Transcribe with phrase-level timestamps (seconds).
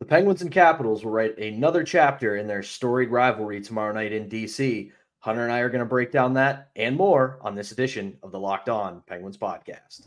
[0.00, 4.30] The Penguins and Capitals will write another chapter in their storied rivalry tomorrow night in
[4.30, 4.90] DC.
[5.18, 8.32] Hunter and I are going to break down that and more on this edition of
[8.32, 10.06] the Locked On Penguins podcast.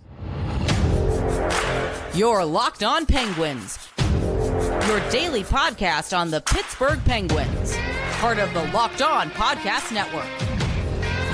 [2.18, 3.88] Your Locked On Penguins,
[4.88, 7.78] your daily podcast on the Pittsburgh Penguins,
[8.14, 10.26] part of the Locked On Podcast Network.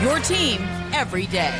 [0.03, 0.59] Your team
[0.93, 1.55] every day.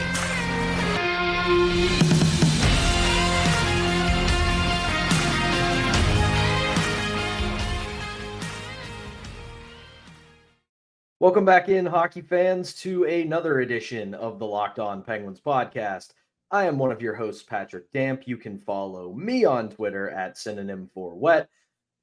[11.22, 16.14] Welcome back in, hockey fans, to another edition of the Locked On Penguins podcast.
[16.50, 18.26] I am one of your hosts, Patrick Damp.
[18.26, 21.50] You can follow me on Twitter at synonym for wet.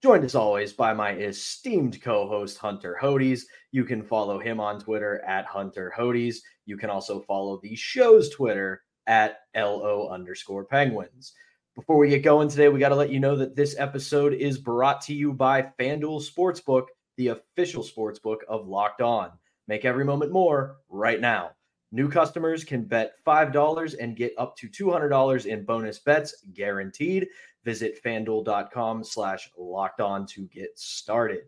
[0.02, 3.44] Joined as always by my esteemed co-host Hunter Hodes.
[3.72, 6.40] You can follow him on Twitter at Hunter Hodes.
[6.66, 11.32] You can also follow the show's Twitter at LO underscore penguins.
[11.74, 14.58] Before we get going today, we got to let you know that this episode is
[14.58, 19.30] brought to you by FanDuel Sportsbook the official sports book of Locked On.
[19.68, 21.52] Make every moment more right now.
[21.92, 27.28] New customers can bet $5 and get up to $200 in bonus bets guaranteed.
[27.64, 31.42] Visit fanduel.com slash locked on to get started.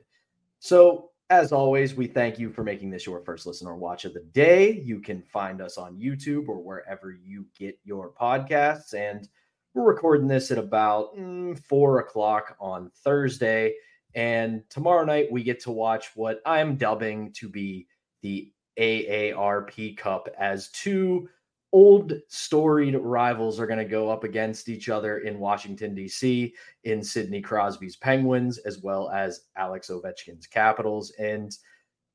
[0.59, 4.15] So, as always, we thank you for making this your first listen or watch of
[4.15, 4.73] the day.
[4.73, 8.95] You can find us on YouTube or wherever you get your podcasts.
[8.95, 9.29] And
[9.75, 13.75] we're recording this at about mm, four o'clock on Thursday.
[14.15, 17.87] And tomorrow night, we get to watch what I'm dubbing to be
[18.23, 21.29] the AARP Cup as two
[21.73, 27.03] old storied rivals are going to go up against each other in Washington, D.C., in
[27.03, 31.13] Sidney Crosby's Penguins, as well as Alex Ovechkin's Capitals.
[31.19, 31.55] And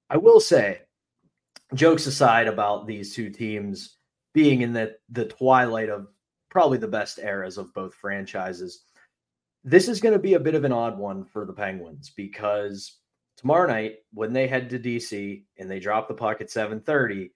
[0.10, 0.82] I will say,
[1.76, 3.98] jokes aside about these two teams
[4.34, 6.08] being in the, the twilight of
[6.50, 8.84] probably the best eras of both franchises
[9.64, 13.00] this is going to be a bit of an odd one for the Penguins because
[13.38, 17.32] tomorrow night when they head to DC and they drop the puck at 7:30,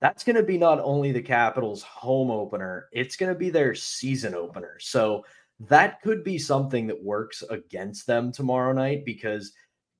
[0.00, 3.74] that's going to be not only the Capitals home opener, it's going to be their
[3.74, 4.78] season opener.
[4.80, 5.24] So
[5.60, 9.52] that could be something that works against them tomorrow night because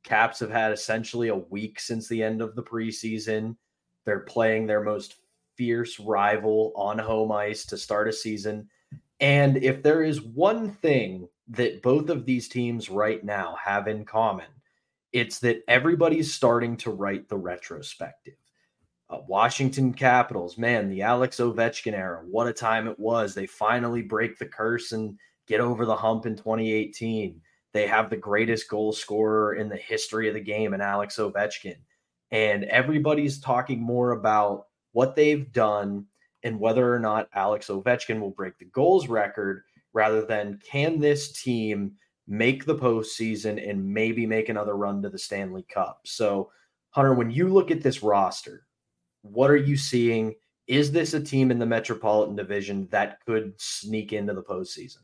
[0.04, 3.56] Caps have had essentially a week since the end of the preseason.
[4.06, 5.16] They're playing their most
[5.56, 8.66] fierce rival on home ice to start a season.
[9.20, 14.04] And if there is one thing that both of these teams right now have in
[14.04, 14.46] common
[15.12, 18.34] it's that everybody's starting to write the retrospective.
[19.08, 23.34] Uh, Washington Capitals, man, the Alex Ovechkin era, what a time it was.
[23.34, 25.18] They finally break the curse and
[25.48, 27.40] get over the hump in 2018.
[27.72, 31.76] They have the greatest goal scorer in the history of the game in Alex Ovechkin.
[32.30, 36.06] And everybody's talking more about what they've done
[36.44, 41.32] and whether or not Alex Ovechkin will break the goals record rather than can this
[41.32, 41.92] team
[42.26, 46.02] make the postseason and maybe make another run to the Stanley Cup.
[46.06, 46.50] So,
[46.90, 48.66] Hunter, when you look at this roster,
[49.22, 50.34] what are you seeing?
[50.68, 54.98] Is this a team in the Metropolitan Division that could sneak into the postseason?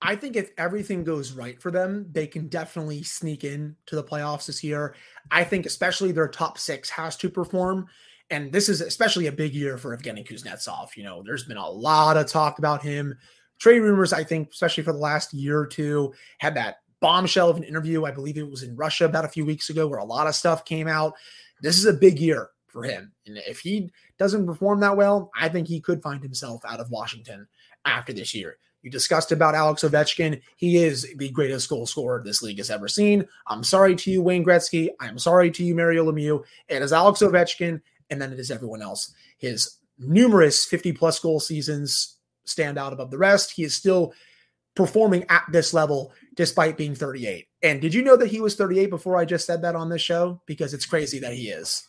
[0.00, 4.04] I think if everything goes right for them, they can definitely sneak in to the
[4.04, 4.94] playoffs this year.
[5.30, 7.86] I think especially their top six has to perform.
[8.30, 10.96] And this is especially a big year for Evgeny Kuznetsov.
[10.96, 13.16] You know, there's been a lot of talk about him
[13.64, 17.56] Trade rumors, I think, especially for the last year or two, had that bombshell of
[17.56, 18.04] an interview.
[18.04, 20.34] I believe it was in Russia about a few weeks ago where a lot of
[20.34, 21.14] stuff came out.
[21.62, 23.10] This is a big year for him.
[23.26, 26.90] And if he doesn't perform that well, I think he could find himself out of
[26.90, 27.48] Washington
[27.86, 28.58] after this year.
[28.82, 30.42] You discussed about Alex Ovechkin.
[30.56, 33.26] He is the greatest goal scorer this league has ever seen.
[33.46, 34.90] I'm sorry to you, Wayne Gretzky.
[35.00, 36.44] I'm sorry to you, Mario Lemieux.
[36.68, 39.14] It is Alex Ovechkin, and then it is everyone else.
[39.38, 43.52] His numerous 50 plus goal seasons stand out above the rest.
[43.52, 44.12] He is still
[44.74, 47.46] performing at this level despite being 38.
[47.62, 50.02] And did you know that he was 38 before I just said that on this
[50.02, 50.40] show?
[50.46, 51.86] Because it's crazy that he is.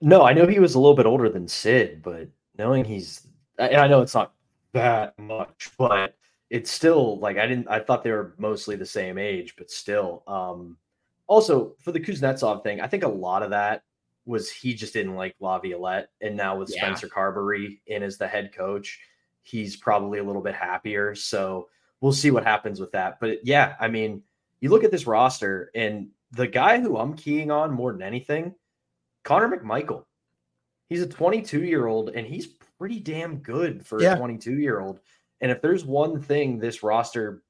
[0.00, 2.28] No, I know he was a little bit older than Sid, but
[2.58, 3.26] knowing he's,
[3.58, 4.32] and I know it's not
[4.72, 6.14] that much, but
[6.50, 10.22] it's still like I didn't, I thought they were mostly the same age, but still.
[10.26, 10.76] Um,
[11.26, 13.82] also, for the Kuznetsov thing, I think a lot of that
[14.24, 16.82] was he just didn't like Laviolette, and now with yeah.
[16.82, 18.98] Spencer Carbery in as the head coach,
[19.48, 21.14] he's probably a little bit happier.
[21.14, 21.68] So
[22.00, 23.18] we'll see what happens with that.
[23.20, 24.22] But yeah, I mean,
[24.60, 28.54] you look at this roster and the guy who I'm keying on more than anything,
[29.24, 30.04] Connor McMichael.
[30.88, 32.46] He's a 22 year old and he's
[32.78, 34.14] pretty damn good for yeah.
[34.14, 35.00] a 22 year old.
[35.40, 37.42] And if there's one thing this roster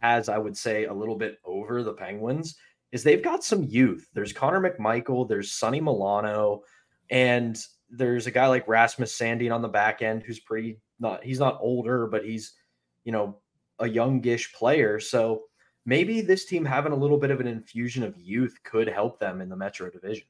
[0.00, 2.56] has, I would say, a little bit over the Penguins,
[2.92, 4.08] is they've got some youth.
[4.14, 6.62] There's Connor McMichael, there's Sonny Milano,
[7.10, 7.58] and
[7.90, 11.58] there's a guy like Rasmus Sandin on the back end who's pretty not he's not
[11.60, 12.54] older, but he's
[13.04, 13.36] you know
[13.78, 14.98] a youngish player.
[14.98, 15.42] So
[15.84, 19.42] maybe this team having a little bit of an infusion of youth could help them
[19.42, 20.24] in the Metro Division.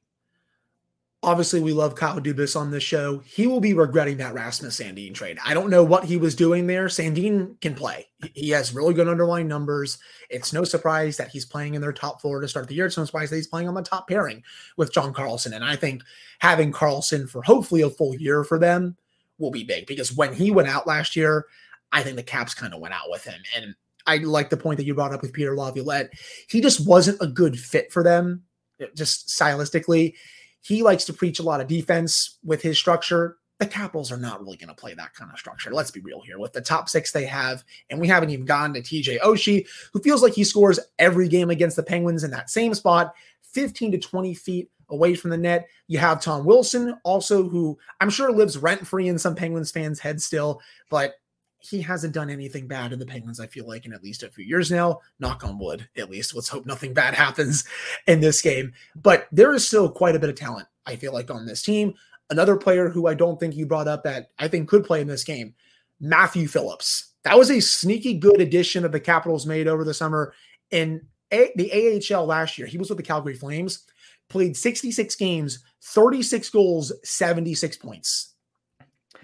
[1.24, 3.20] Obviously, we love Kyle Dubas on this show.
[3.20, 5.38] He will be regretting that Rasmus Sandin trade.
[5.44, 6.86] I don't know what he was doing there.
[6.86, 8.08] Sandin can play.
[8.34, 9.98] He has really good underlying numbers.
[10.30, 12.86] It's no surprise that he's playing in their top four to start the year.
[12.86, 14.42] It's no surprise that he's playing on the top pairing
[14.76, 15.52] with John Carlson.
[15.52, 16.02] And I think
[16.40, 18.96] having Carlson for hopefully a full year for them
[19.42, 21.46] will be big because when he went out last year,
[21.92, 23.40] I think the Caps kind of went out with him.
[23.54, 23.74] And
[24.06, 26.12] I like the point that you brought up with Peter Laviolette.
[26.48, 28.44] He just wasn't a good fit for them,
[28.80, 30.14] eh, just stylistically
[30.62, 33.36] he likes to preach a lot of defense with his structure.
[33.58, 35.72] The Capitals are not really going to play that kind of structure.
[35.72, 36.38] Let's be real here.
[36.38, 40.00] With the top six they have, and we haven't even gotten to TJ Oshie, who
[40.00, 43.98] feels like he scores every game against the Penguins in that same spot, 15 to
[43.98, 45.68] 20 feet away from the net.
[45.88, 49.98] You have Tom Wilson, also, who I'm sure lives rent free in some Penguins fans'
[49.98, 50.60] heads still,
[50.90, 51.14] but
[51.58, 54.30] he hasn't done anything bad to the Penguins, I feel like, in at least a
[54.30, 55.00] few years now.
[55.20, 56.34] Knock on wood, at least.
[56.34, 57.64] Let's hope nothing bad happens
[58.06, 58.72] in this game.
[58.96, 61.94] But there is still quite a bit of talent, I feel like, on this team.
[62.30, 65.06] Another player who I don't think you brought up that I think could play in
[65.06, 65.54] this game,
[66.00, 67.12] Matthew Phillips.
[67.24, 70.34] That was a sneaky good addition that the Capitals made over the summer.
[70.70, 73.84] In a- the AHL last year, he was with the Calgary Flames,
[74.32, 78.34] played 66 games, 36 goals, 76 points.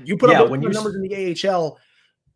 [0.05, 1.79] You put yeah, up when you numbers in the AHL,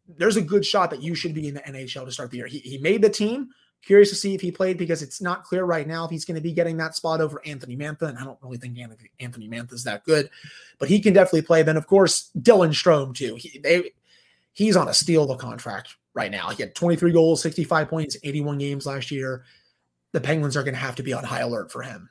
[0.09, 2.47] there's a good shot that you should be in the NHL to start the year.
[2.47, 3.51] He, he made the team.
[3.85, 6.37] Curious to see if he played because it's not clear right now if he's going
[6.37, 8.03] to be getting that spot over Anthony Mantha.
[8.03, 10.31] And I don't really think Anthony, Anthony Mantha is that good,
[10.79, 11.65] but he can definitely play.
[11.65, 13.35] Then, of course, Dylan Strome, too.
[13.35, 13.91] He, they,
[14.53, 16.51] he's on a steal the contract right now.
[16.51, 19.45] He had 23 goals, 65 points, 81 games last year.
[20.13, 22.09] The Penguins are going to have to be on high alert for him.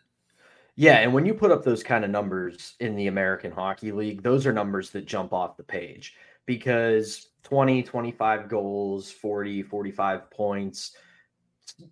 [0.76, 4.24] Yeah, and when you put up those kind of numbers in the American Hockey League,
[4.24, 6.16] those are numbers that jump off the page
[6.46, 10.96] because 20, 25 goals, 40, 45 points.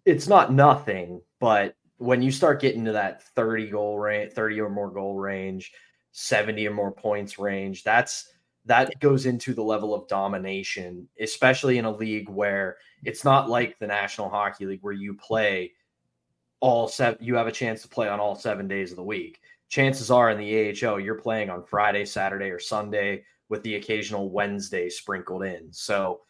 [0.06, 4.70] It's not nothing, but when you start getting to that 30 goal range, 30 or
[4.70, 5.74] more goal range,
[6.14, 8.32] 70 or more points range, that's
[8.66, 13.80] that goes into the level of domination, especially in a league where it's not like
[13.80, 15.74] the National Hockey League where you play
[16.60, 19.42] all seven, you have a chance to play on all seven days of the week.
[19.70, 24.30] Chances are in the AHL, you're playing on Friday, Saturday, or Sunday with the occasional
[24.30, 25.72] Wednesday sprinkled in.
[25.72, 26.22] So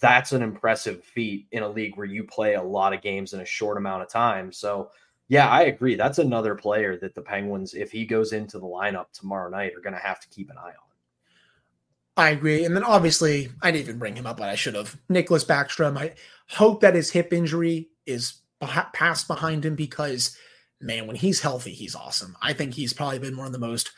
[0.00, 3.40] that's an impressive feat in a league where you play a lot of games in
[3.40, 4.52] a short amount of time.
[4.52, 4.90] So
[5.28, 5.94] yeah, I agree.
[5.94, 9.80] That's another player that the Penguins, if he goes into the lineup tomorrow night, are
[9.80, 10.84] going to have to keep an eye on.
[12.16, 12.64] I agree.
[12.64, 14.96] And then obviously, I didn't even bring him up, but I should have.
[15.10, 15.98] Nicklas Backstrom.
[15.98, 16.14] I
[16.48, 18.34] hope that his hip injury is
[18.66, 20.36] passed behind him because,
[20.80, 22.36] man, when he's healthy, he's awesome.
[22.42, 23.92] I think he's probably been one of the most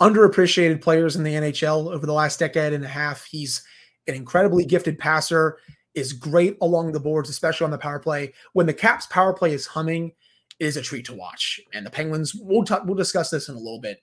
[0.00, 3.24] underappreciated players in the NHL over the last decade and a half.
[3.26, 3.62] He's
[4.06, 5.58] an incredibly gifted passer,
[5.94, 8.32] is great along the boards, especially on the power play.
[8.52, 10.12] When the Caps power play is humming,
[10.58, 11.60] it is a treat to watch.
[11.72, 14.02] And the Penguins, we'll talk, we'll discuss this in a little bit.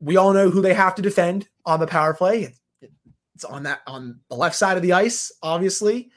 [0.00, 2.54] We all know who they have to defend on the power play.
[3.34, 6.10] It's on that on the left side of the ice, obviously,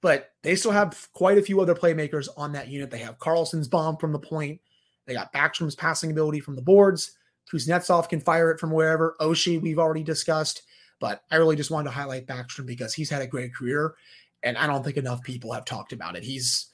[0.00, 2.90] but they still have quite a few other playmakers on that unit.
[2.90, 4.60] They have Carlson's bomb from the point.
[5.06, 7.12] They got Backstrom's passing ability from the boards.
[7.52, 9.16] Kuznetsov can fire it from wherever.
[9.20, 10.62] Oshie, we've already discussed,
[11.00, 13.94] but I really just wanted to highlight Backstrom because he's had a great career,
[14.42, 16.24] and I don't think enough people have talked about it.
[16.24, 16.66] He's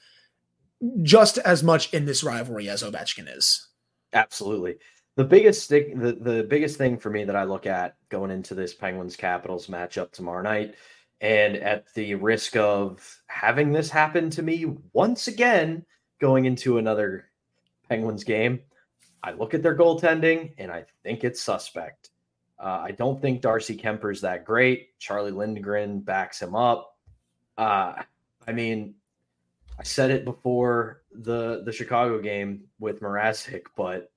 [1.01, 3.69] just as much in this rivalry as Ovechkin is.
[4.13, 4.75] Absolutely.
[5.15, 8.53] The biggest thing, the, the biggest thing for me that I look at going into
[8.53, 10.75] this Penguins Capitals matchup tomorrow night,
[11.25, 15.83] and at the risk of having this happen to me once again
[16.21, 17.31] going into another
[17.89, 18.59] Penguins game,
[19.23, 22.11] I look at their goaltending and I think it's suspect.
[22.59, 24.99] Uh, I don't think Darcy Kuemper's that great.
[24.99, 26.95] Charlie Lindgren backs him up.
[27.57, 28.03] Uh,
[28.47, 28.93] I mean,
[29.79, 34.11] I said it before the the Chicago game with Mrazek, but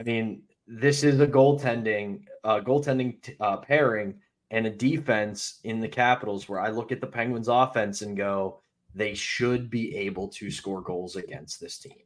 [0.00, 4.14] I mean, this is a goaltending uh, goaltending t- uh, pairing
[4.52, 8.60] and a defense in the Capitals where I look at the Penguins offense and go,
[8.94, 11.96] they should be able to score goals against this team.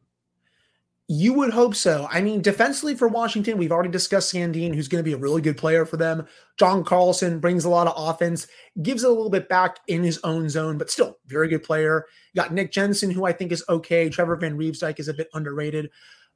[1.09, 2.09] You would hope so.
[2.11, 5.41] I mean, defensively for Washington, we've already discussed Sandin, who's going to be a really
[5.41, 6.27] good player for them.
[6.57, 8.47] John Carlson brings a lot of offense,
[8.83, 12.07] gives it a little bit back in his own zone, but still very good player.
[12.33, 14.09] You got Nick Jensen, who I think is okay.
[14.09, 15.91] Trevor Van Riemsdyk is a bit underrated.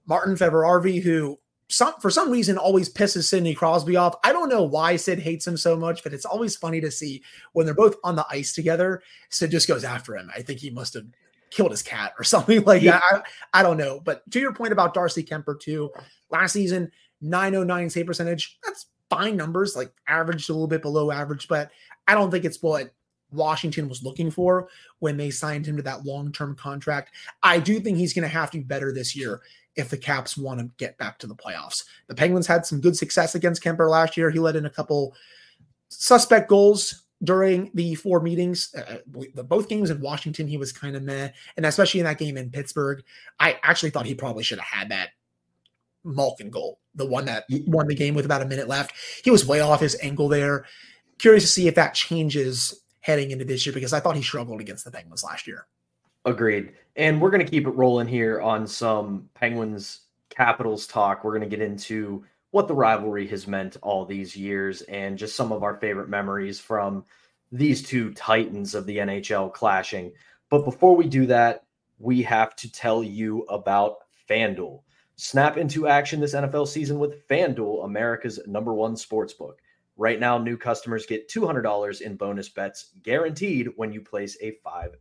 [0.06, 1.38] Martin Fehervary, who
[1.70, 4.16] some, for some reason always pisses Sidney Crosby off.
[4.24, 7.22] I don't know why Sid hates him so much, but it's always funny to see
[7.52, 9.02] when they're both on the ice together.
[9.30, 10.30] Sid just goes after him.
[10.34, 11.06] I think he must have
[11.50, 12.98] killed his cat or something like yeah.
[12.98, 13.24] that.
[13.54, 14.00] I, I don't know.
[14.00, 15.90] But to your point about Darcy Kuemper, too,
[16.30, 18.58] last season, 909 save percentage.
[18.64, 21.70] That's fine numbers, like average a little bit below average, but
[22.06, 22.92] I don't think it's what
[23.32, 27.10] Washington was looking for when they signed him to that long term contract.
[27.42, 29.42] I do think he's going to have to be better this year
[29.80, 31.84] if the Caps want to get back to the playoffs.
[32.06, 34.30] The Penguins had some good success against Kuemper last year.
[34.30, 35.14] He let in a couple
[35.88, 38.74] suspect goals during the four meetings.
[38.74, 38.98] Uh,
[39.42, 42.50] both games in Washington, he was kind of meh, and especially in that game in
[42.50, 43.02] Pittsburgh,
[43.38, 45.10] I actually thought he probably should have had that
[46.04, 48.94] Malkin goal, the one that won the game with about a minute left.
[49.22, 50.64] He was way off his angle there.
[51.18, 54.60] Curious to see if that changes heading into this year because I thought he struggled
[54.60, 55.66] against the Penguins last year.
[56.24, 56.72] Agreed.
[56.96, 61.24] And we're going to keep it rolling here on some Penguins Capitals talk.
[61.24, 65.36] We're going to get into what the rivalry has meant all these years and just
[65.36, 67.04] some of our favorite memories from
[67.52, 70.12] these two titans of the NHL clashing.
[70.50, 71.64] But before we do that,
[71.98, 73.98] we have to tell you about
[74.28, 74.82] FanDuel.
[75.16, 79.60] Snap into action this NFL season with FanDuel, America's number one sports book.
[79.96, 84.92] Right now, new customers get $200 in bonus bets guaranteed when you place a $5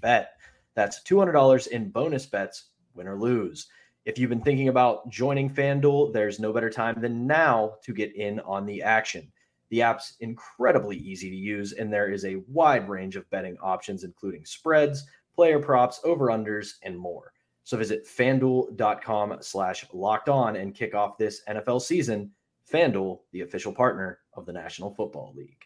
[0.00, 0.32] bet.
[0.74, 3.68] That's $200 in bonus bets, win or lose.
[4.04, 8.16] If you've been thinking about joining FanDuel, there's no better time than now to get
[8.16, 9.30] in on the action.
[9.70, 14.04] The app's incredibly easy to use, and there is a wide range of betting options,
[14.04, 17.32] including spreads, player props, over-unders, and more.
[17.64, 22.32] So visit fanduel.com slash locked on and kick off this NFL season.
[22.70, 25.64] FanDuel, the official partner of the National Football League.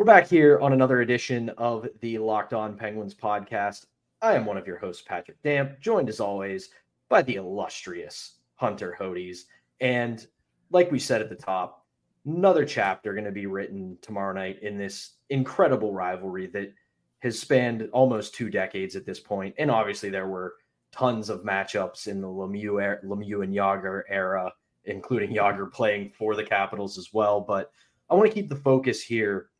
[0.00, 3.84] We're back here on another edition of the Locked On Penguins podcast.
[4.22, 6.70] I am one of your hosts, Patrick Damp, joined as always
[7.10, 9.40] by the illustrious Hunter Hodes.
[9.82, 10.26] And
[10.70, 11.84] like we said at the top,
[12.24, 16.72] another chapter going to be written tomorrow night in this incredible rivalry that
[17.18, 19.54] has spanned almost two decades at this point.
[19.58, 20.54] And obviously, there were
[20.92, 24.50] tons of matchups in the Lemieux, er- Lemieux and Jagr era,
[24.86, 27.42] including Jagr playing for the Capitals as well.
[27.42, 27.70] But
[28.08, 29.50] I want to keep the focus here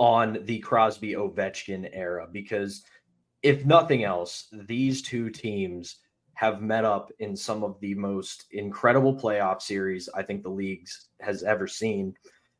[0.00, 2.82] on the Crosby Ovechkin era because
[3.42, 5.98] if nothing else, these two teams
[6.34, 11.08] have met up in some of the most incredible playoff series I think the leagues
[11.20, 12.14] has ever seen.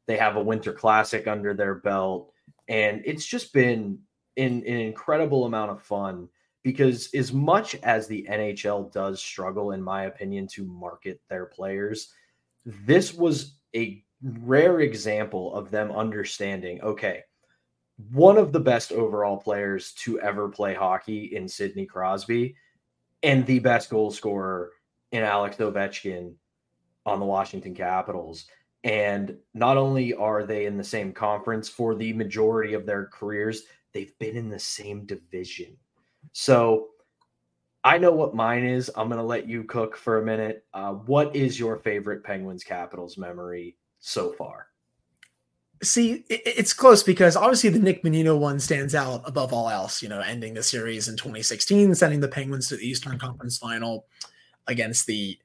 [0.07, 2.31] They have a winter classic under their belt
[2.69, 3.99] and it's just been
[4.37, 6.29] an, an incredible amount of fun
[6.63, 12.13] because as much as the NHL does struggle in my opinion to market their players,
[12.67, 17.23] this was a rare example of them understanding, okay,
[18.13, 22.57] one of the best overall players to ever play hockey in Sidney Crosby
[23.23, 24.71] and the best goal scorer
[25.13, 26.35] in Alex Ovechkin
[27.05, 28.47] on the Washington Capitals.
[28.85, 33.65] And not only are they in the same conference for the majority of their careers,
[33.93, 35.77] they've been in the same division.
[36.33, 36.89] So
[37.85, 38.91] I know what mine is.
[38.97, 40.65] I'm going to let you cook for a minute.
[40.73, 44.70] Uh, what is your favorite Penguins Capitals memory so far?
[45.83, 50.03] See, it's close because obviously the Nick Bonino one stands out above all else.
[50.03, 54.05] You know, ending the series in 2016, sending the Penguins to the Eastern Conference Final
[54.67, 55.39] against the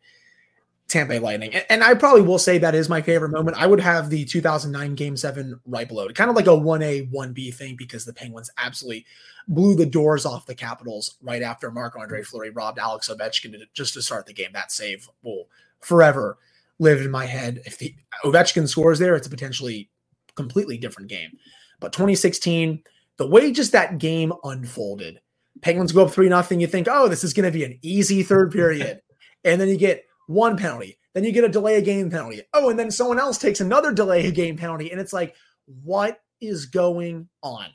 [0.87, 1.55] Tampa Bay Lightning.
[1.69, 3.57] And I probably will say that is my favorite moment.
[3.57, 7.11] I would have the 2009 Game 7 right below it, kind of like a 1A,
[7.11, 9.05] 1B thing because the Penguins absolutely
[9.47, 13.93] blew the doors off the Capitals right after Marc Andre Fleury robbed Alex Ovechkin just
[13.95, 14.51] to start the game.
[14.53, 15.47] That save will
[15.79, 16.37] forever
[16.77, 17.61] live in my head.
[17.65, 19.89] If the Ovechkin scores there, it's a potentially
[20.35, 21.31] completely different game.
[21.79, 22.83] But 2016,
[23.17, 25.19] the way just that game unfolded,
[25.61, 26.59] Penguins go up 3 nothing.
[26.59, 29.01] You think, oh, this is going to be an easy third period.
[29.43, 30.97] and then you get one penalty.
[31.13, 32.41] Then you get a delay a game penalty.
[32.53, 34.91] Oh, and then someone else takes another delay a game penalty.
[34.91, 37.67] And it's like, what is going on?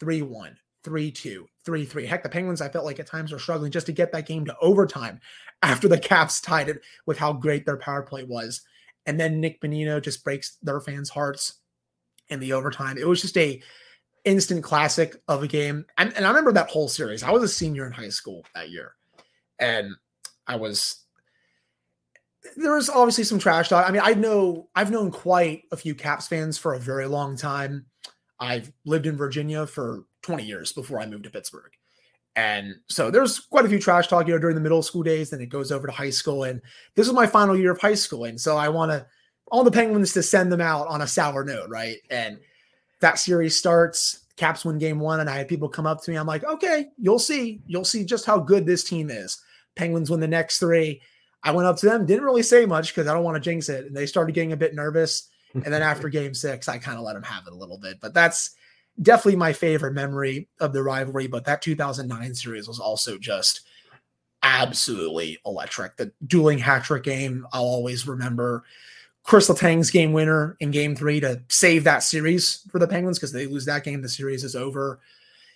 [0.00, 2.06] 3 1, 3 2, 3 3.
[2.06, 4.46] Heck, the Penguins, I felt like at times were struggling just to get that game
[4.46, 5.20] to overtime
[5.62, 8.62] after the Caps tied it with how great their power play was.
[9.04, 11.60] And then Nick Bonino just breaks their fans' hearts
[12.28, 12.98] in the overtime.
[12.98, 13.62] It was just a
[14.24, 15.86] instant classic of a game.
[15.98, 17.22] And, and I remember that whole series.
[17.22, 18.94] I was a senior in high school that year.
[19.58, 19.94] And
[20.46, 21.06] I was
[22.56, 23.88] there was obviously some trash talk.
[23.88, 27.36] I mean, I know I've known quite a few Caps fans for a very long
[27.36, 27.86] time.
[28.38, 31.72] I've lived in Virginia for 20 years before I moved to Pittsburgh.
[32.36, 35.30] And so there's quite a few trash talk, you know, during the middle school days.
[35.30, 36.44] Then it goes over to high school.
[36.44, 36.60] And
[36.94, 38.24] this is my final year of high school.
[38.24, 39.06] And so I want to
[39.50, 41.98] all the Penguins to send them out on a sour note, right?
[42.10, 42.38] And
[43.00, 44.20] that series starts.
[44.36, 46.16] Caps win game one, and I had people come up to me.
[46.16, 47.62] I'm like, okay, you'll see.
[47.66, 49.42] You'll see just how good this team is.
[49.76, 51.00] Penguins win the next three.
[51.42, 53.68] I went up to them, didn't really say much because I don't want to jinx
[53.68, 53.86] it.
[53.86, 55.28] And they started getting a bit nervous.
[55.54, 57.98] And then after game six, I kind of let them have it a little bit.
[58.00, 58.50] But that's
[59.00, 61.28] definitely my favorite memory of the rivalry.
[61.28, 63.62] But that 2009 series was also just
[64.42, 65.96] absolutely electric.
[65.96, 68.64] The dueling hat trick game, I'll always remember.
[69.26, 73.32] Chris Letang's game winner in game three to save that series for the Penguins because
[73.32, 75.00] they lose that game, the series is over.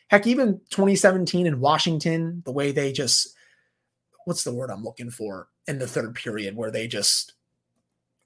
[0.08, 3.36] Heck, even 2017 in Washington, the way they just
[4.24, 7.34] what's the word I'm looking for in the third period where they just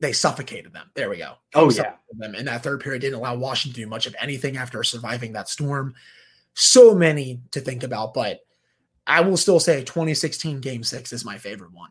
[0.01, 0.91] they suffocated them.
[0.95, 1.35] There we go.
[1.55, 1.95] Oh yeah.
[2.13, 5.35] Them in that third period didn't allow Washington to do much of anything after surviving
[5.35, 5.95] that storm.
[6.55, 8.41] So many to think about, but
[9.07, 11.91] I will still say 2016 game six is my favorite one.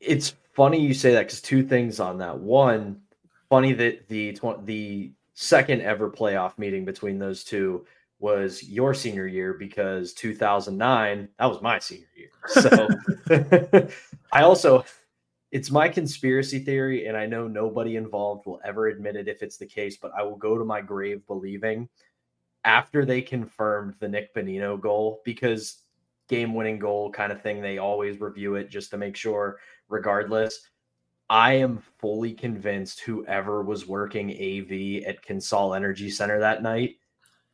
[0.00, 2.36] It's funny you say that because two things on that.
[2.36, 3.00] One,
[3.48, 7.86] funny that the the second ever playoff meeting between those two
[8.18, 12.30] was your senior year because 2009 that was my senior year.
[12.48, 12.88] So
[14.32, 14.84] I also
[15.52, 19.58] it's my conspiracy theory and I know nobody involved will ever admit it if it's
[19.58, 21.88] the case, but I will go to my grave believing
[22.64, 25.84] after they confirmed the Nick Bonino goal because
[26.28, 30.60] game winning goal kind of thing they always review it just to make sure regardless.
[31.30, 36.96] I am fully convinced whoever was working AV at Consol Energy Center that night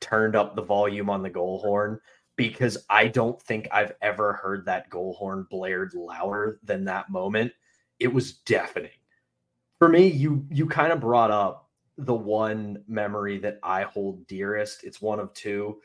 [0.00, 1.98] turned up the volume on the goal horn
[2.36, 7.52] because I don't think I've ever heard that goal horn blared louder than that moment.
[7.98, 8.90] It was deafening.
[9.78, 14.84] For me, you you kind of brought up the one memory that I hold dearest.
[14.84, 15.80] It's one of two.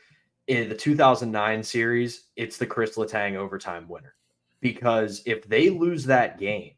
[0.48, 4.16] In the 2009 series, it's the Chris Letang overtime winner.
[4.62, 6.74] Because if they lose that game,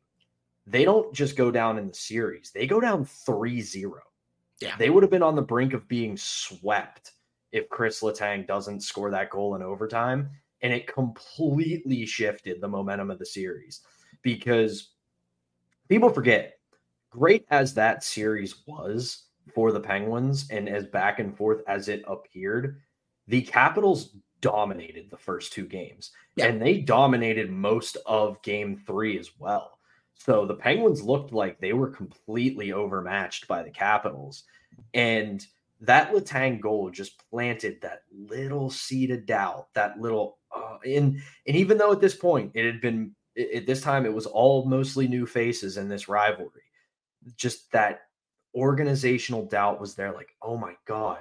[0.67, 2.51] they don't just go down in the series.
[2.53, 3.91] They go down 3-0.
[4.59, 4.75] Yeah.
[4.77, 7.13] They would have been on the brink of being swept
[7.51, 10.29] if Chris Letang doesn't score that goal in overtime.
[10.61, 13.81] And it completely shifted the momentum of the series
[14.21, 14.91] because
[15.89, 16.59] people forget,
[17.09, 19.23] great as that series was
[19.55, 22.79] for the Penguins and as back and forth as it appeared,
[23.27, 26.45] the Capitals dominated the first two games yeah.
[26.48, 29.77] and they dominated most of game three as well.
[30.15, 34.43] So the Penguins looked like they were completely overmatched by the Capitals.
[34.93, 35.45] And
[35.81, 41.55] that Letang goal just planted that little seed of doubt, that little, uh, and and
[41.55, 45.07] even though at this point it had been at this time it was all mostly
[45.07, 46.61] new faces in this rivalry,
[47.35, 48.01] just that
[48.53, 50.13] organizational doubt was there.
[50.13, 51.20] Like, oh my god,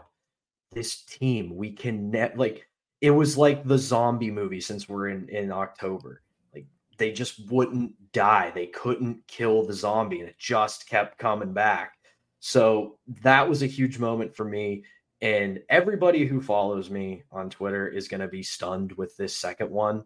[0.72, 2.66] this team we can net like
[3.00, 6.22] it was like the zombie movie since we're in in October.
[6.54, 6.66] Like
[6.98, 11.94] they just wouldn't die, they couldn't kill the zombie, and it just kept coming back
[12.40, 14.84] so that was a huge moment for me.
[15.20, 19.70] And everybody who follows me on Twitter is going to be stunned with this second
[19.70, 20.04] one.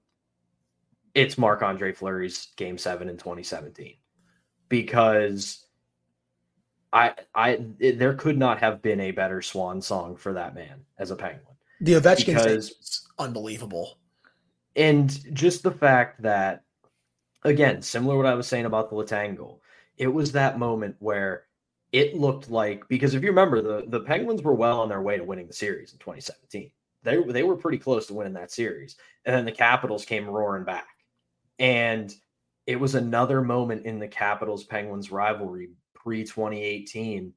[1.15, 3.95] It's Marc Andre Fleury's game seven in 2017
[4.69, 5.65] because
[6.93, 10.85] I, I, it, there could not have been a better swan song for that man
[10.99, 11.54] as a penguin.
[11.85, 13.99] The Ovechkin is unbelievable.
[14.75, 16.63] And just the fact that,
[17.43, 19.61] again, similar to what I was saying about the Letang goal,
[19.99, 21.45] it was that moment where
[21.93, 25.19] it looked like because if you remember the the Penguins were well on their way
[25.19, 26.71] to winning the series in 2017.
[27.03, 30.65] They they were pretty close to winning that series, and then the Capitals came roaring
[30.65, 30.89] back,
[31.59, 32.13] and
[32.67, 37.35] it was another moment in the Capitals Penguins rivalry pre 2018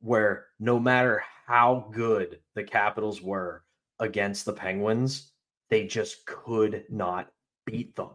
[0.00, 3.64] where no matter how good the Capitals were
[4.00, 5.32] against the Penguins,
[5.70, 7.28] they just could not
[7.64, 8.10] beat them.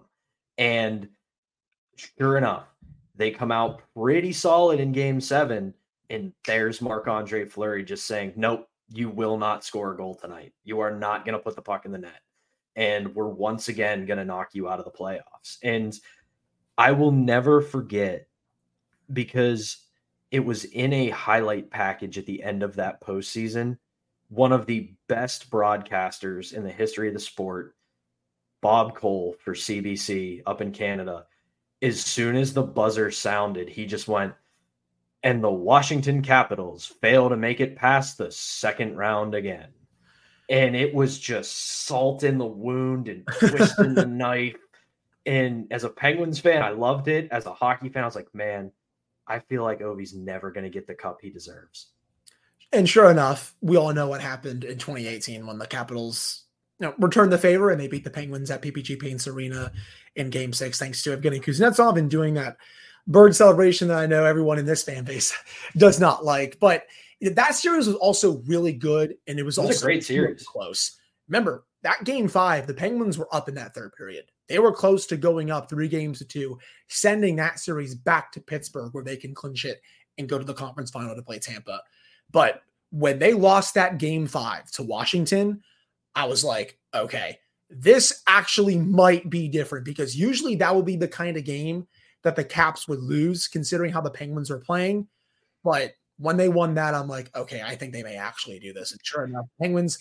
[0.57, 1.09] And
[1.95, 2.67] sure enough,
[3.15, 5.73] they come out pretty solid in game seven
[6.11, 10.53] and there's Marc Andre Fleury just saying, Nope, you will not score a goal tonight.
[10.65, 12.19] You are not going to put the puck in the net.
[12.75, 15.57] And we're once again going to knock you out of the playoffs.
[15.63, 15.97] And
[16.77, 18.27] I will never forget
[19.13, 19.77] because
[20.31, 23.77] it was in a highlight package at the end of that postseason.
[24.31, 27.75] One of the best broadcasters in the history of the sport,
[28.61, 31.25] Bob Cole for CBC up in Canada.
[31.81, 34.33] As soon as the buzzer sounded, he just went,
[35.21, 39.67] and the Washington Capitals fail to make it past the second round again.
[40.49, 44.55] And it was just salt in the wound and twisting the knife.
[45.25, 47.27] And as a Penguins fan, I loved it.
[47.31, 48.71] As a hockey fan, I was like, man,
[49.27, 51.89] I feel like Ovi's never going to get the cup he deserves.
[52.73, 56.45] And sure enough, we all know what happened in 2018 when the Capitals
[56.79, 59.71] you know, returned the favor and they beat the Penguins at PPG Paints Arena
[60.15, 62.57] in Game Six, thanks to Evgeny Kuznetsov and doing that
[63.07, 65.33] bird celebration that I know everyone in this fan base
[65.77, 66.59] does not like.
[66.59, 66.85] But
[67.21, 70.43] that series was also really good, and it was, it was also a great series.
[70.43, 70.97] Close.
[71.27, 74.25] Remember that game five, the Penguins were up in that third period.
[74.47, 78.41] They were close to going up three games to two, sending that series back to
[78.41, 79.81] Pittsburgh where they can clinch it
[80.17, 81.81] and go to the conference final to play Tampa.
[82.31, 85.61] But when they lost that game five to Washington,
[86.15, 87.39] I was like, okay,
[87.69, 91.87] this actually might be different because usually that would be the kind of game
[92.23, 95.07] that the Caps would lose considering how the Penguins are playing.
[95.63, 98.91] But when they won that, I'm like, okay, I think they may actually do this.
[98.91, 99.97] And sure enough, Penguins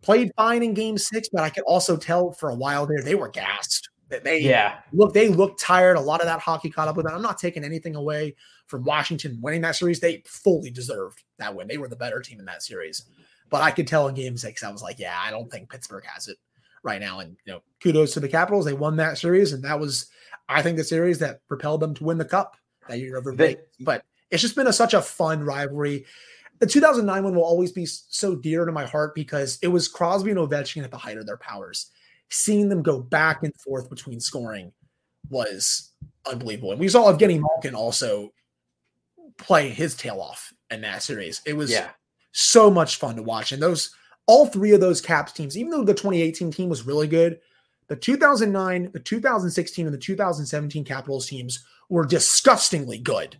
[0.00, 3.14] played fine in game six, but I could also tell for a while there they
[3.14, 3.88] were gassed.
[4.08, 5.96] They yeah look they look tired.
[5.96, 7.14] A lot of that hockey caught up with them.
[7.14, 8.34] I'm not taking anything away
[8.66, 10.00] from Washington winning that series.
[10.00, 11.68] They fully deserved that win.
[11.68, 13.04] They were the better team in that series.
[13.50, 16.04] But I could tell in game six, I was like, yeah, I don't think Pittsburgh
[16.06, 16.38] has it
[16.82, 17.20] right now.
[17.20, 18.64] And you know, kudos to the Capitals.
[18.64, 20.08] They won that series, and that was,
[20.48, 22.56] I think, the series that propelled them to win the cup
[22.88, 23.64] that year over Vegas.
[23.80, 26.06] But it's just been a, such a fun rivalry.
[26.60, 30.30] The 2009 one will always be so dear to my heart because it was Crosby
[30.30, 31.90] and Ovechkin at the height of their powers
[32.32, 34.72] seeing them go back and forth between scoring
[35.28, 35.90] was
[36.26, 36.72] unbelievable.
[36.72, 38.32] And we saw Evgeny Malkin also
[39.38, 41.42] play his tail off in that series.
[41.46, 41.90] It was yeah.
[42.32, 43.52] so much fun to watch.
[43.52, 43.90] And those
[44.26, 47.40] all three of those Caps teams, even though the 2018 team was really good,
[47.88, 53.36] the 2009, the 2016, and the 2017 Capitals teams were disgustingly good.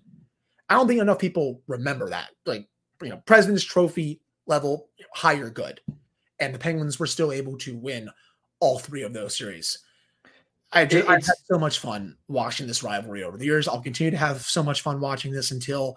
[0.69, 2.31] I don't think enough people remember that.
[2.45, 2.69] Like,
[3.03, 5.81] you know, President's Trophy level higher good.
[6.41, 8.11] And the Penguins were still able to win
[8.61, 9.79] all three of those series.
[10.73, 13.69] I just, I've had so much fun watching this rivalry over the years.
[13.69, 15.97] I'll continue to have so much fun watching this until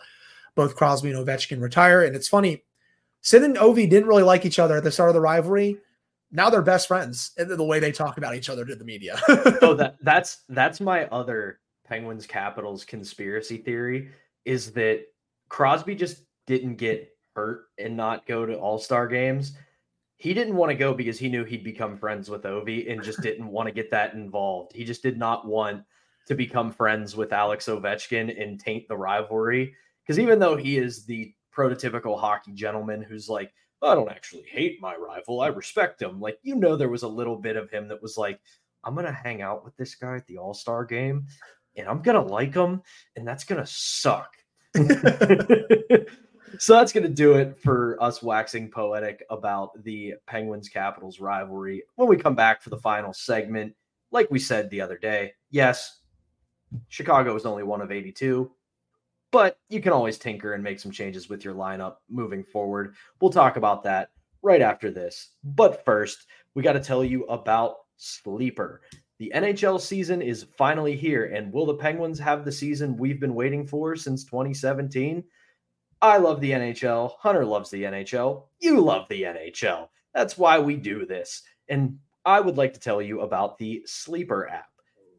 [0.55, 2.03] both Crosby and Ovechkin retire.
[2.03, 2.63] And it's funny,
[3.21, 5.77] Sid and Ovi didn't really like each other at the start of the rivalry.
[6.31, 7.31] Now they're best friends.
[7.37, 9.19] Eh, and the way they talk about each other to the media.
[9.61, 14.09] oh, that that's that's my other Penguins Capitals conspiracy theory
[14.43, 15.05] is that
[15.49, 19.53] Crosby just didn't get hurt and not go to All Star games
[20.17, 23.21] he didn't want to go because he knew he'd become friends with Ovi and just
[23.21, 24.73] didn't want to get that involved.
[24.73, 25.83] He just did not want
[26.27, 29.73] to become friends with Alex Ovechkin and taint the rivalry.
[30.03, 33.51] Because even though he is the prototypical hockey gentleman who's like,
[33.81, 36.19] I don't actually hate my rival, I respect him.
[36.19, 38.39] Like, you know, there was a little bit of him that was like,
[38.83, 41.27] I'm going to hang out with this guy at the All Star game
[41.75, 42.81] and I'm going to like him,
[43.15, 44.31] and that's going to suck.
[46.59, 51.83] so that's going to do it for us waxing poetic about the Penguins Capitals rivalry.
[51.95, 53.73] When we come back for the final segment,
[54.11, 55.99] like we said the other day, yes,
[56.87, 58.51] Chicago is only one of 82,
[59.31, 62.95] but you can always tinker and make some changes with your lineup moving forward.
[63.19, 64.09] We'll talk about that
[64.41, 65.31] right after this.
[65.43, 68.81] But first, we got to tell you about Sleeper.
[69.17, 73.33] The NHL season is finally here, and will the Penguins have the season we've been
[73.33, 75.23] waiting for since 2017?
[76.05, 77.13] I love the NHL.
[77.17, 78.43] Hunter loves the NHL.
[78.59, 79.87] You love the NHL.
[80.13, 81.41] That's why we do this.
[81.67, 84.69] And I would like to tell you about the Sleeper app.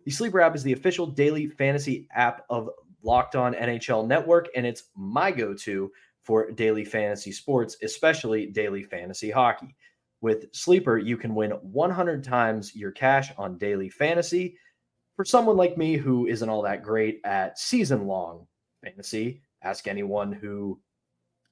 [0.05, 2.71] The Sleeper app is the official daily fantasy app of
[3.03, 5.91] Locked On NHL Network, and it's my go to
[6.23, 9.75] for daily fantasy sports, especially daily fantasy hockey.
[10.21, 14.57] With Sleeper, you can win 100 times your cash on daily fantasy.
[15.17, 18.47] For someone like me who isn't all that great at season long
[18.85, 20.79] fantasy, Ask anyone who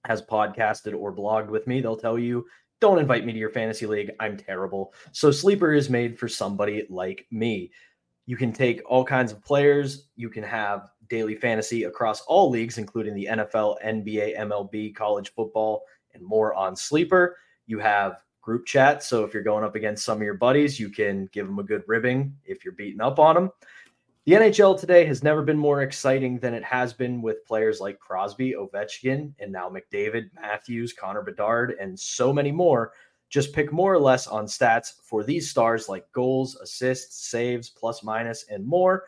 [0.04, 2.46] has podcasted or blogged with me, they'll tell you
[2.80, 4.12] don't invite me to your fantasy league.
[4.20, 4.92] I'm terrible.
[5.10, 7.72] So Sleeper is made for somebody like me.
[8.26, 10.08] You can take all kinds of players.
[10.14, 15.82] You can have daily fantasy across all leagues, including the NFL, NBA, MLB, college football,
[16.12, 17.36] and more on Sleeper.
[17.66, 19.02] You have group chat.
[19.02, 21.64] So if you're going up against some of your buddies, you can give them a
[21.64, 23.50] good ribbing if you're beating up on them.
[24.26, 27.98] The NHL today has never been more exciting than it has been with players like
[27.98, 32.92] Crosby, Ovechkin, and now McDavid, Matthews, Connor Bedard, and so many more.
[33.28, 38.02] Just pick more or less on stats for these stars like goals, assists, saves, plus
[38.02, 39.04] minus, and more.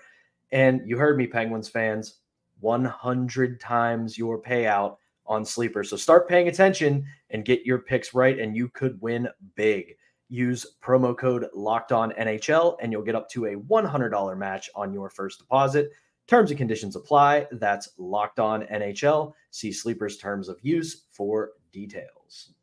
[0.53, 2.19] And you heard me, Penguins fans
[2.61, 5.83] 100 times your payout on Sleeper.
[5.83, 9.97] So start paying attention and get your picks right, and you could win big.
[10.29, 14.93] Use promo code locked on NHL and you'll get up to a $100 match on
[14.93, 15.91] your first deposit.
[16.27, 17.47] Terms and conditions apply.
[17.53, 19.33] That's locked on NHL.
[19.51, 22.55] See Sleeper's terms of use for details.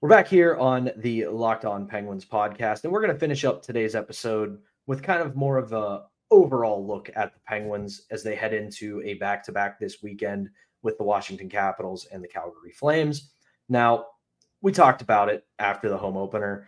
[0.00, 3.62] We're back here on the Locked On Penguins podcast, and we're going to finish up
[3.62, 8.34] today's episode with kind of more of a overall look at the Penguins as they
[8.34, 10.50] head into a back-to-back this weekend
[10.82, 13.30] with the Washington Capitals and the Calgary Flames.
[13.70, 14.04] Now,
[14.64, 16.66] we talked about it after the home opener.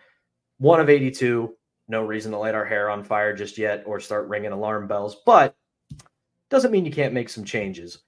[0.59, 1.57] One of 82,
[1.89, 5.17] no reason to light our hair on fire just yet or start ringing alarm bells,
[5.25, 5.57] but
[6.51, 8.01] doesn't mean you can't make some changes.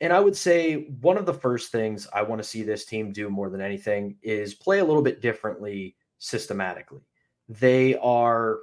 [0.00, 3.12] And I would say one of the first things I want to see this team
[3.12, 7.02] do more than anything is play a little bit differently systematically.
[7.48, 8.58] They are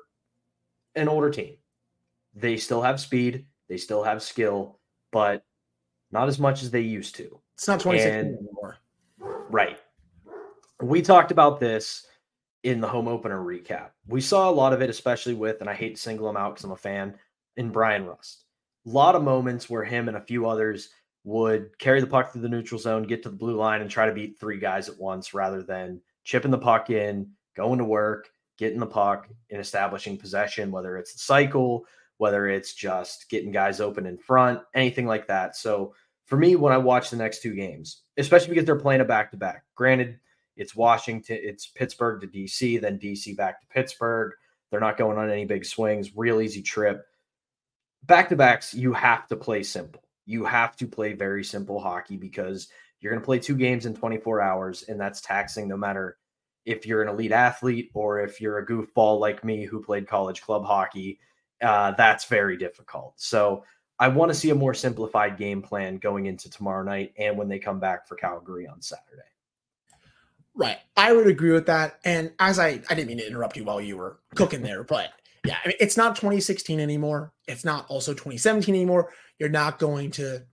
[0.95, 1.55] an older team.
[2.33, 4.79] They still have speed, they still have skill,
[5.13, 5.45] but
[6.11, 7.39] not as much as they used to.
[7.53, 8.77] It's not 2016 anymore.
[9.49, 9.79] Right
[10.81, 12.05] we talked about this
[12.63, 13.89] in the home opener recap.
[14.07, 16.55] We saw a lot of it, especially with, and I hate to single them out
[16.55, 17.15] because I'm a fan,
[17.57, 18.45] in Bryan Rust.
[18.85, 20.89] A lot of moments where him and a few others
[21.23, 24.05] would carry the puck through the neutral zone, get to the blue line, and try
[24.05, 28.29] to beat three guys at once rather than chipping the puck in, going to work,
[28.57, 31.85] getting the puck, and establishing possession, whether it's the cycle,
[32.17, 35.55] whether it's just getting guys open in front, anything like that.
[35.55, 35.93] So
[36.25, 39.31] for me, when I watch the next two games, especially because they're playing a back
[39.31, 40.19] to back, granted,
[40.55, 44.33] it's Washington, it's Pittsburgh to DC, then DC back to Pittsburgh.
[44.69, 47.05] They're not going on any big swings, real easy trip.
[48.03, 50.03] Back to backs, you have to play simple.
[50.25, 52.67] You have to play very simple hockey because
[52.99, 56.17] you're going to play two games in 24 hours, and that's taxing no matter
[56.65, 60.41] if you're an elite athlete or if you're a goofball like me who played college
[60.41, 61.19] club hockey.
[61.61, 63.13] Uh, that's very difficult.
[63.17, 63.63] So
[63.99, 67.47] I want to see a more simplified game plan going into tomorrow night and when
[67.47, 69.21] they come back for Calgary on Saturday.
[70.55, 70.77] Right.
[70.95, 71.99] I would agree with that.
[72.05, 75.11] And as I, I didn't mean to interrupt you while you were cooking there, but
[75.45, 77.33] yeah, I mean, it's not 2016 anymore.
[77.47, 79.11] It's not also 2017 anymore.
[79.37, 80.43] You're not going to,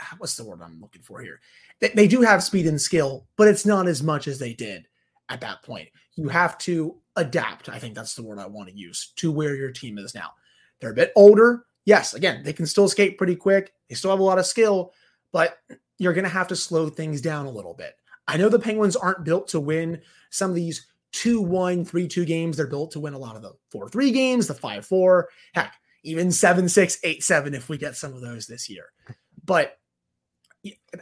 [0.00, 1.40] ah, what's the word I'm looking for here?
[1.80, 4.86] They, they do have speed and skill, but it's not as much as they did
[5.28, 5.88] at that point.
[6.16, 7.68] You have to adapt.
[7.68, 10.30] I think that's the word I want to use to where your team is now.
[10.80, 11.66] They're a bit older.
[11.84, 13.72] Yes, again, they can still skate pretty quick.
[13.88, 14.92] They still have a lot of skill,
[15.32, 15.58] but
[15.98, 17.94] you're going to have to slow things down a little bit.
[18.30, 22.24] I know the Penguins aren't built to win some of these 2 1, 3 2
[22.24, 22.56] games.
[22.56, 25.74] They're built to win a lot of the 4 3 games, the 5 4, heck,
[26.04, 28.84] even 7 6, 8 7 if we get some of those this year.
[29.44, 29.76] But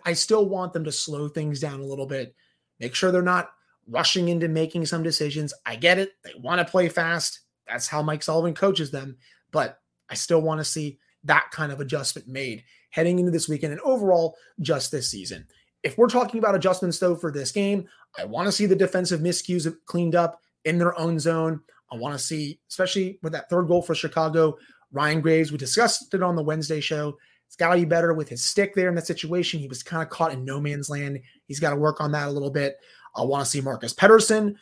[0.07, 2.35] I still want them to slow things down a little bit,
[2.81, 3.51] make sure they're not
[3.87, 5.53] rushing into making some decisions.
[5.67, 6.13] I get it.
[6.25, 7.41] They want to play fast.
[7.67, 9.19] That's how Mike Sullivan coaches them.
[9.51, 13.73] But I still want to see that kind of adjustment made heading into this weekend
[13.73, 15.47] and overall just this season.
[15.83, 17.89] If we're talking about adjustments though for this game,
[18.19, 21.61] I want to see the defensive miscues cleaned up in their own zone.
[21.91, 24.59] I want to see, especially with that third goal for Chicago,
[24.93, 25.53] Ryan Graves.
[25.53, 27.17] We discussed it on the Wednesday show.
[27.47, 29.61] It's got to be better with his stick there in that situation.
[29.61, 31.21] He was kind of caught in no man's land.
[31.47, 32.77] He's got to work on that a little bit.
[33.17, 34.55] I want to see Marcus Pettersson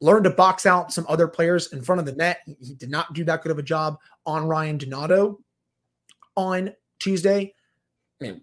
[0.00, 2.40] learn to box out some other players in front of the net.
[2.60, 5.40] He did not do that good of a job on Ryan Donato
[6.36, 7.54] on Tuesday.
[8.20, 8.40] I mean,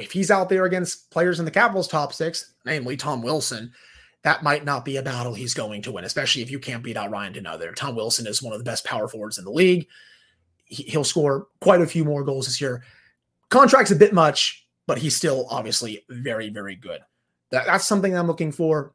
[0.00, 3.72] if he's out there against players in the Capitals top six, namely Tom Wilson,
[4.22, 6.96] that might not be a battle he's going to win, especially if you can't beat
[6.96, 7.72] out Ryan Donato.
[7.72, 9.86] Tom Wilson is one of the best power forwards in the league.
[10.66, 12.84] He'll score quite a few more goals this year.
[13.48, 17.00] Contract's a bit much, but he's still obviously very, very good.
[17.50, 18.92] That, that's something I'm looking for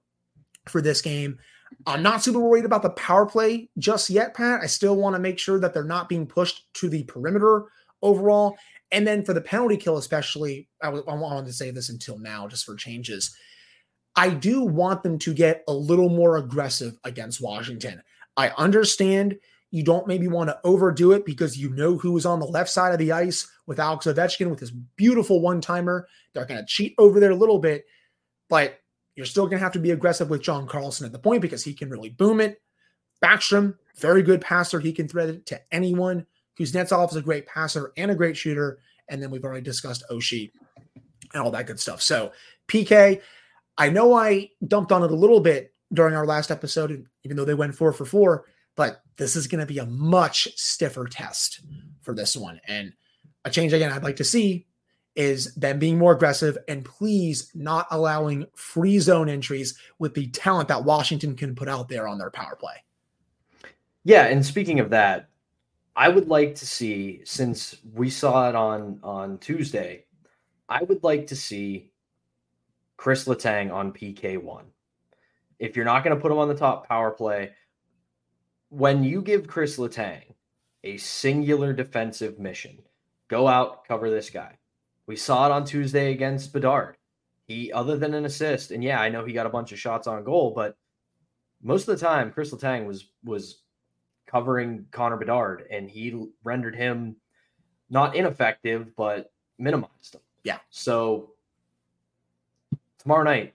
[0.67, 1.39] for this game.
[1.85, 4.61] I'm not super worried about the power play just yet, Pat.
[4.61, 7.65] I still want to make sure that they're not being pushed to the perimeter
[8.01, 8.55] overall.
[8.95, 12.17] And then for the penalty kill, especially, I, w- I wanted to say this until
[12.17, 13.35] now, just for changes.
[14.15, 18.01] I do want them to get a little more aggressive against Washington.
[18.37, 19.37] I understand
[19.69, 22.69] you don't maybe want to overdo it because you know who is on the left
[22.69, 26.07] side of the ice with Alex Ovechkin with his beautiful one timer.
[26.33, 27.83] They're going to cheat over there a little bit,
[28.47, 28.79] but
[29.17, 31.65] you're still going to have to be aggressive with John Carlson at the point because
[31.65, 32.61] he can really boom it.
[33.21, 34.79] Backstrom, very good passer.
[34.79, 36.25] He can thread it to anyone.
[36.59, 38.79] Kuznetsov is a great passer and a great shooter.
[39.07, 40.51] And then we've already discussed Oshie
[41.33, 42.01] and all that good stuff.
[42.01, 42.31] So
[42.67, 43.21] PK,
[43.77, 47.45] I know I dumped on it a little bit during our last episode, even though
[47.45, 51.61] they went four for four, but this is going to be a much stiffer test
[52.01, 52.59] for this one.
[52.67, 52.93] And
[53.43, 54.67] a change again I'd like to see
[55.15, 60.67] is them being more aggressive and please not allowing free zone entries with the talent
[60.67, 62.75] that Washington can put out there on their power play.
[64.03, 65.29] Yeah, and speaking of that,
[65.95, 70.05] I would like to see since we saw it on on Tuesday,
[70.67, 71.91] I would like to see
[72.97, 74.63] Chris Letang on PK1.
[75.59, 77.51] If you're not going to put him on the top power play,
[78.69, 80.23] when you give Chris Letang
[80.83, 82.79] a singular defensive mission,
[83.29, 84.57] go out, cover this guy
[85.07, 86.97] we saw it on Tuesday against Bedard.
[87.47, 90.07] He, other than an assist, and yeah, I know he got a bunch of shots
[90.07, 90.75] on goal, but
[91.61, 93.61] most of the time, Chris Letang was was
[94.27, 97.15] covering Connor Bedard, and he rendered him
[97.89, 100.21] not ineffective, but minimized him.
[100.43, 100.57] Yeah.
[100.69, 101.31] So
[102.99, 103.53] tomorrow night,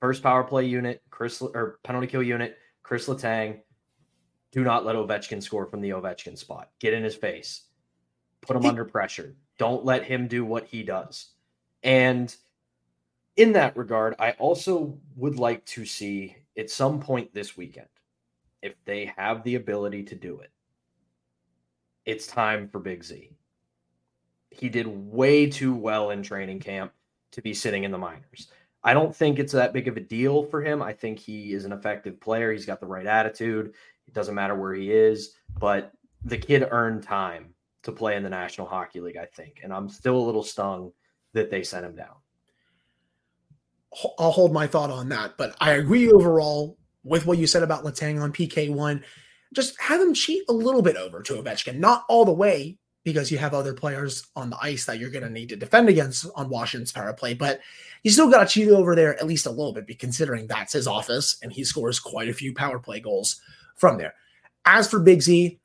[0.00, 3.60] first power play unit, Chris or penalty kill unit, Chris Letang.
[4.50, 6.70] Do not let Ovechkin score from the Ovechkin spot.
[6.78, 7.64] Get in his face.
[8.40, 9.36] Put him under pressure.
[9.58, 11.32] Don't let him do what he does.
[11.82, 12.34] And
[13.36, 17.88] in that regard, I also would like to see at some point this weekend,
[18.62, 20.50] if they have the ability to do it,
[22.04, 23.30] it's time for Big Z.
[24.50, 26.92] He did way too well in training camp
[27.32, 28.48] to be sitting in the minors.
[28.82, 30.82] I don't think it's that big of a deal for him.
[30.82, 32.52] I think he is an effective player.
[32.52, 33.74] He's got the right attitude.
[34.06, 35.92] It doesn't matter where he is, but
[36.24, 39.60] the kid earned time to play in the National Hockey League, I think.
[39.62, 40.92] And I'm still a little stung
[41.34, 42.14] that they sent him down.
[44.18, 47.84] I'll hold my thought on that, but I agree overall with what you said about
[47.84, 49.02] Letang on PK1.
[49.54, 53.30] Just have him cheat a little bit over to Ovechkin, not all the way, because
[53.30, 56.26] you have other players on the ice that you're going to need to defend against
[56.34, 57.32] on Washington's power play.
[57.32, 57.60] But
[58.02, 60.86] you still got to cheat over there at least a little bit, considering that's his
[60.86, 63.40] office and he scores quite a few power play goals
[63.76, 64.14] from there.
[64.66, 65.58] As for Big Z,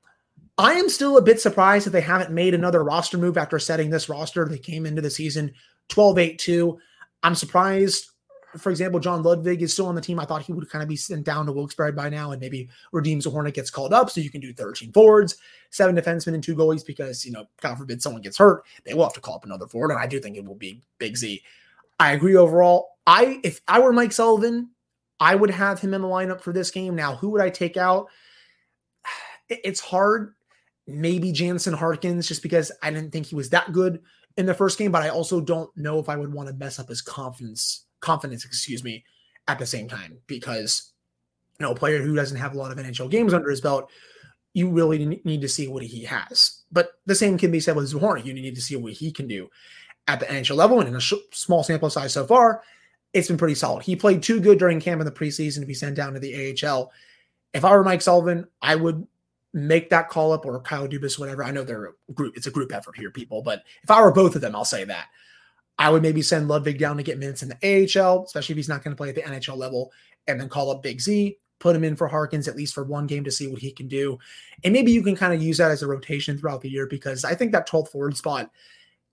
[0.58, 3.90] I am still a bit surprised that they haven't made another roster move after setting
[3.90, 4.46] this roster.
[4.46, 5.52] They came into the season
[5.90, 6.78] 12 8 2.
[7.24, 8.12] I'm surprised
[8.58, 10.20] for example, John Ludwig is still on the team.
[10.20, 12.70] I thought he would kind of be sent down to Wilkes-Barre by now and maybe
[12.94, 15.38] Radim Zohorna gets called up so you can do 13 forwards,
[15.70, 18.64] seven defensemen, and two goalies because, you know, God forbid someone gets hurt.
[18.84, 19.92] They will have to call up another forward.
[19.92, 21.42] And I do think it will be Big Z.
[22.00, 22.90] I agree overall.
[23.06, 24.70] I if I were Mike Sullivan,
[25.20, 26.96] I would have him in the lineup for this game.
[26.96, 28.08] Now, who would I take out?
[29.50, 30.34] It's hard.
[30.88, 34.02] Maybe Jansen Harkins, just because I didn't think he was that good
[34.38, 36.80] in the first game, but I also don't know if I would want to mess
[36.80, 39.04] up his confidence confidence, excuse me,
[39.48, 40.92] at the same time because
[41.60, 43.90] you know a player who doesn't have a lot of NHL games under his belt,
[44.54, 46.62] you really need to see what he has.
[46.72, 48.24] But the same can be said with Zohorna.
[48.24, 49.50] You need to see what he can do
[50.08, 52.62] at the NHL level, and in a sh- small sample size so far,
[53.14, 53.84] it's been pretty solid.
[53.84, 56.58] He played too good during camp in the preseason to be sent down to the
[56.64, 56.92] AHL.
[57.54, 59.08] If I were Mike Sullivan, I would
[59.54, 61.44] make that call up or Kyle Dubas, whatever.
[61.44, 64.12] I know they're a group, it's a group effort here, people, but if I were
[64.12, 65.08] both of them, I'll say that.
[65.80, 68.70] I would maybe send Ludwig down to get minutes in the AHL, especially if he's
[68.70, 69.92] not going to play at the NHL level,
[70.28, 73.08] and then call up Big Z, put him in for Harkins at least for one
[73.08, 74.18] game to see what he can do.
[74.64, 77.26] And maybe you can kind of use that as a rotation throughout the year because
[77.26, 78.52] I think that 12th forward spot,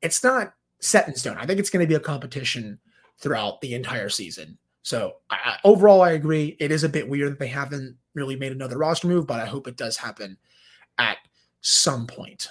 [0.02, 1.36] it's not set in stone.
[1.38, 2.78] I think it's going to be a competition
[3.18, 4.58] throughout the entire season.
[4.82, 6.56] So I, overall, I agree.
[6.58, 9.46] It is a bit weird that they haven't really made another roster move, but I
[9.46, 10.36] hope it does happen
[10.98, 11.18] at
[11.60, 12.48] some point.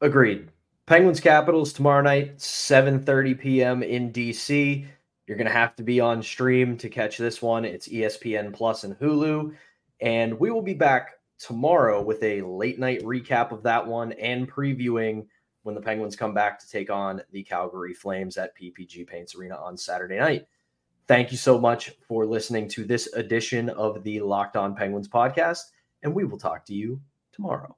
[0.00, 0.48] Agreed.
[0.88, 3.82] Penguins Capitals tomorrow night, 7:30 p.m.
[3.82, 4.86] in DC.
[5.26, 7.66] You're going to have to be on stream to catch this one.
[7.66, 9.54] It's ESPN Plus and Hulu,
[10.00, 14.50] and we will be back tomorrow with a late night recap of that one and
[14.50, 15.26] previewing
[15.62, 19.56] when the Penguins come back to take on the Calgary Flames at PPG Paints Arena
[19.56, 20.46] on Saturday night.
[21.06, 25.64] Thank you so much for listening to this edition of the Locked On Penguins podcast,
[26.02, 26.98] and we will talk to you
[27.30, 27.76] tomorrow.